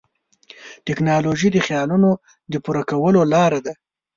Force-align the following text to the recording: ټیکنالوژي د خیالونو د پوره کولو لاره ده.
ټیکنالوژي 0.85 1.49
د 1.51 1.57
خیالونو 1.67 2.09
د 2.51 2.53
پوره 2.63 2.83
کولو 2.89 3.21
لاره 3.33 3.59
ده. 3.65 3.73